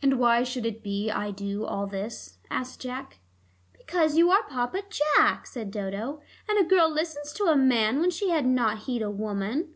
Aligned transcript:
"And 0.00 0.20
why 0.20 0.44
should 0.44 0.64
it 0.64 0.80
be 0.80 1.10
I 1.12 1.32
to 1.32 1.44
do 1.44 1.64
all 1.64 1.88
this?" 1.88 2.38
asked 2.52 2.78
Jack. 2.80 3.18
"Because 3.76 4.16
you 4.16 4.30
are 4.30 4.44
Papa 4.44 4.82
Jack," 4.88 5.44
said 5.44 5.72
Dodo, 5.72 6.20
"and 6.48 6.56
a 6.56 6.62
girl 6.62 6.88
listens 6.88 7.32
to 7.32 7.46
a 7.46 7.56
man 7.56 7.98
when 7.98 8.10
she 8.12 8.30
would 8.32 8.46
not 8.46 8.84
heed 8.84 9.02
a 9.02 9.10
woman. 9.10 9.74